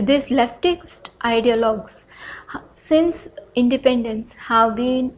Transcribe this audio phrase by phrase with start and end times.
[0.00, 2.04] these leftist ideologues
[2.72, 5.16] since independence have been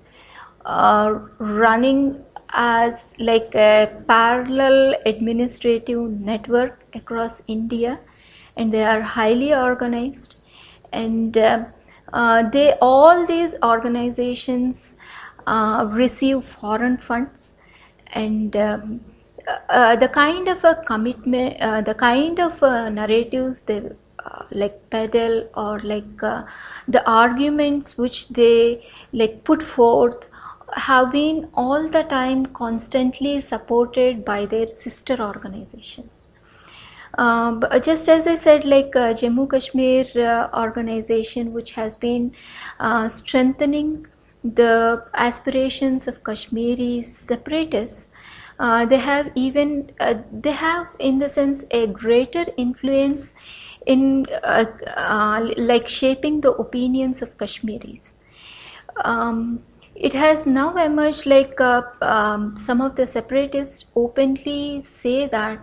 [0.65, 7.99] uh, running as like a parallel administrative network across India
[8.57, 10.37] and they are highly organized.
[10.93, 11.65] And uh,
[12.13, 14.95] uh, they all these organizations
[15.47, 17.55] uh, receive foreign funds.
[18.07, 19.01] And um,
[19.69, 23.83] uh, the kind of a commitment uh, the kind of narratives they
[24.51, 26.17] like peddle or like
[26.89, 30.29] the arguments which they like put forth
[30.77, 36.27] have been all the time constantly supported by their sister organizations.
[37.17, 42.35] Uh, just as I said, like uh, Jammu Kashmir uh, organization, which has been
[42.81, 44.07] uh, strengthening
[44.43, 48.11] the aspirations of Kashmiri separatists,
[48.59, 53.35] uh, they have even uh, they have in the sense a greater influence
[53.87, 54.27] in
[55.57, 58.17] like shaping the opinions of Kashmiris.
[59.05, 59.63] Um,
[59.95, 65.61] it has now emerged like uh, um, some of the separatists openly say that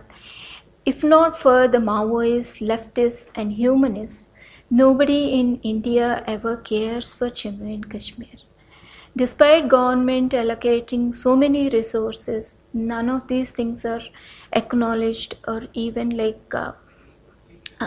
[0.84, 4.30] if not for the Maoists, leftists, and humanists,
[4.70, 8.38] nobody in India ever cares for Jammu and Kashmir.
[9.14, 14.00] Despite government allocating so many resources, none of these things are
[14.52, 16.72] acknowledged or even like uh,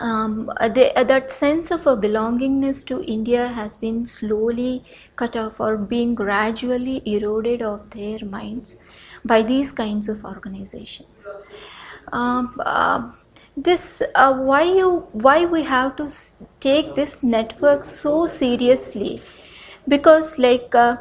[0.02, 4.84] um, they, uh, that sense of a belongingness to India has been slowly
[5.16, 8.78] cut off or being gradually eroded of their minds
[9.24, 11.28] by these kinds of organizations.
[12.12, 13.12] Um, uh,
[13.58, 16.10] this uh, why you why we have to
[16.60, 19.22] take this network so seriously
[19.88, 20.98] because like uh,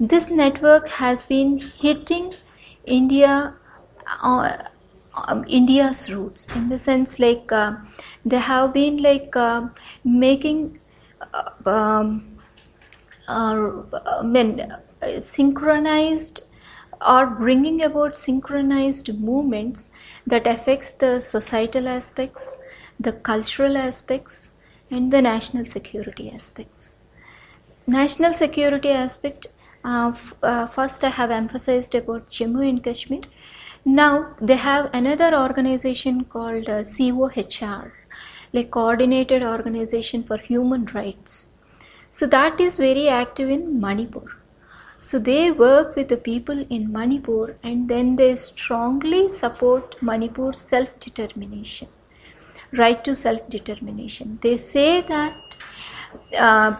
[0.00, 2.32] this network has been hitting
[2.86, 3.54] India
[4.22, 4.56] uh,
[5.26, 7.76] um, India's roots in the sense like uh,
[8.24, 9.68] they have been like uh,
[10.04, 10.78] making
[11.34, 12.38] uh, um,
[13.28, 13.82] uh,
[14.20, 14.72] I mean,
[15.20, 16.42] synchronized
[17.06, 19.90] or bringing about synchronized movements
[20.26, 22.56] that affects the societal aspects,
[22.98, 24.50] the cultural aspects,
[24.90, 26.96] and the national security aspects.
[27.86, 29.48] National security aspect.
[29.84, 33.22] Uh, f- uh, first, I have emphasized about Jammu and Kashmir
[33.88, 37.92] now they have another organization called uh, COHR,
[38.52, 41.48] like Coordinated Organization for Human Rights.
[42.10, 44.36] So that is very active in Manipur.
[44.98, 50.98] So they work with the people in Manipur and then they strongly support Manipur's self
[51.00, 51.88] determination,
[52.72, 54.38] right to self determination.
[54.42, 55.56] They say that
[56.36, 56.76] uh,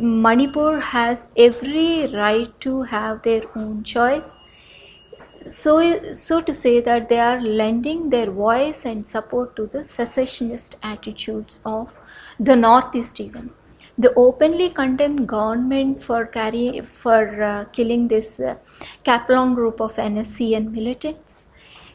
[0.00, 4.38] Manipur has every right to have their own choice
[5.46, 10.76] so, so to say that they are lending their voice and support to the secessionist
[10.82, 11.94] attitudes of
[12.38, 13.50] the Northeast even.
[13.96, 18.56] They openly condemn government for carry for uh, killing this uh,
[19.04, 21.46] group of NSCN militants,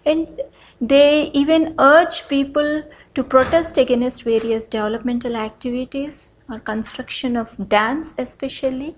[0.05, 0.41] and
[0.81, 2.83] they even urge people
[3.15, 8.95] to protest against various developmental activities or construction of dams, especially,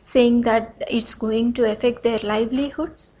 [0.00, 3.14] saying that it's going to affect their livelihoods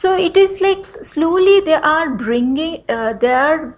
[0.00, 3.76] so it is like slowly they are bringing uh, they are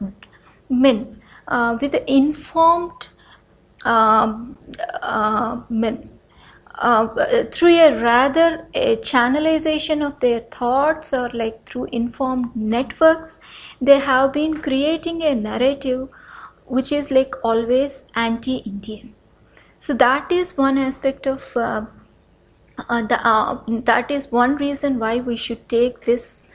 [0.71, 3.09] men uh, with informed
[3.85, 4.57] um,
[5.03, 6.11] uh, men
[6.77, 7.09] uh,
[7.53, 13.39] through a rather a channelization of their thoughts or like through informed networks
[13.81, 16.09] they have been creating a narrative
[16.67, 19.15] which is like always anti-indian.
[19.79, 21.57] So that is one aspect of
[22.89, 26.49] uh, the, uh, that is one reason why we should take this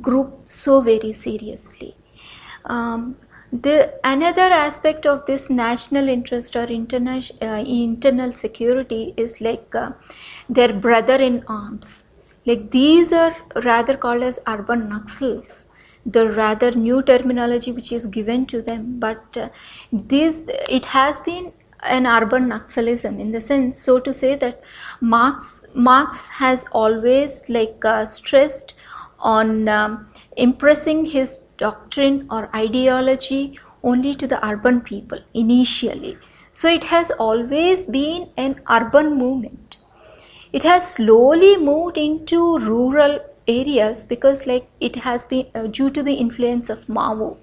[0.00, 1.94] group so very seriously.
[2.64, 3.16] Um,
[3.50, 9.92] the another aspect of this national interest or interna- uh, internal security is like uh,
[10.48, 12.10] their brother in arms.
[12.44, 13.34] Like these are
[13.64, 15.64] rather called as urban Naxals
[16.06, 19.48] the rather new terminology which is given to them but uh,
[19.92, 21.52] this it has been
[21.82, 24.62] an urban Naxalism in the sense, so to say that
[25.00, 28.74] Marx Marx has always like uh, stressed
[29.18, 36.16] on um, impressing his doctrine or ideology only to the urban people initially.
[36.52, 39.76] So it has always been an urban movement.
[40.52, 46.02] It has slowly moved into rural areas because like it has been uh, due to
[46.02, 47.36] the influence of Mao.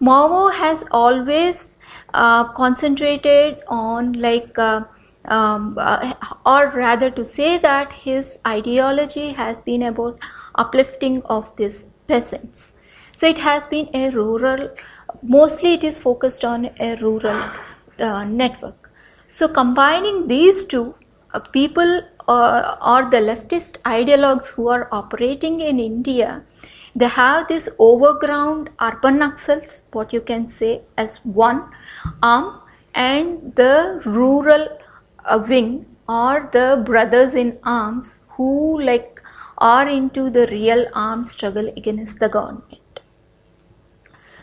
[0.00, 1.76] Mao has always
[2.14, 4.84] uh, concentrated on like uh,
[5.24, 6.14] um, uh,
[6.46, 10.18] or rather to say that his ideology has been about
[10.54, 12.72] uplifting of these peasants
[13.14, 14.70] so it has been a rural
[15.22, 17.42] mostly it is focused on a rural
[17.98, 18.90] uh, network.
[19.26, 20.94] So combining these two,
[21.34, 26.42] uh, people uh, or the leftist ideologues who are operating in India,
[26.98, 31.62] they have this overground urban Naxals, what you can say as one
[32.22, 32.60] arm,
[32.94, 34.66] and the rural
[35.24, 39.22] uh, wing or the brothers in arms who like
[39.58, 43.00] are into the real armed struggle against the government.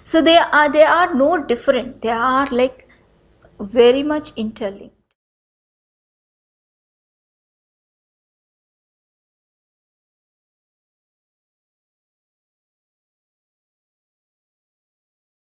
[0.05, 2.01] So they are they are no different.
[2.01, 2.87] They are like
[3.59, 4.94] very much interlinked.